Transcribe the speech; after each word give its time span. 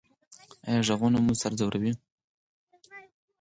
ایا 0.67 0.81
غږونه 0.87 1.17
مو 1.25 1.33
سر 1.41 1.51
ځوروي؟ 1.59 1.91